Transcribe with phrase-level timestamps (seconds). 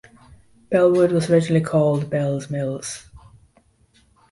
[0.71, 3.05] Bellwood was originally called Bell's Mills.